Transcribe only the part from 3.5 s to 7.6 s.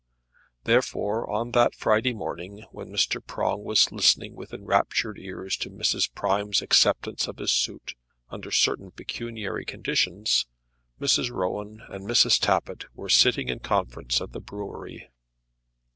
was listening with enraptured ears to Mrs. Prime's acceptance of his